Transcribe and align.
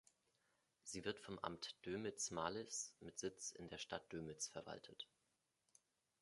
Sie 0.81 1.05
wird 1.05 1.19
vom 1.19 1.37
Amt 1.37 1.75
Dömitz-Malliß 1.85 2.95
mit 3.01 3.19
Sitz 3.19 3.51
in 3.51 3.67
der 3.69 3.77
Stadt 3.77 4.11
Dömitz 4.11 4.47
verwaltet. 4.47 5.07